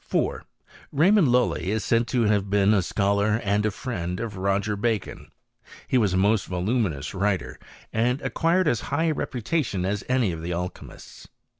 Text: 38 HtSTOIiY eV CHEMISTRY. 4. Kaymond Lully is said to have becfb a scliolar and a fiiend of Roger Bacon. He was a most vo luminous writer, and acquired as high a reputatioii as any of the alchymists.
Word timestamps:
38 0.01 0.01
HtSTOIiY 0.01 0.29
eV 0.31 0.31
CHEMISTRY. 0.31 0.91
4. 0.97 0.99
Kaymond 1.23 1.29
Lully 1.31 1.69
is 1.71 1.83
said 1.83 2.07
to 2.07 2.21
have 2.23 2.43
becfb 2.45 2.73
a 2.73 2.81
scliolar 2.93 3.41
and 3.43 3.65
a 3.67 3.69
fiiend 3.69 4.19
of 4.19 4.35
Roger 4.37 4.75
Bacon. 4.75 5.29
He 5.87 5.97
was 5.99 6.13
a 6.15 6.17
most 6.17 6.45
vo 6.47 6.59
luminous 6.59 7.13
writer, 7.13 7.59
and 7.93 8.19
acquired 8.23 8.67
as 8.67 8.81
high 8.89 9.03
a 9.09 9.13
reputatioii 9.13 9.85
as 9.85 10.03
any 10.09 10.31
of 10.31 10.41
the 10.41 10.53
alchymists. 10.53 11.27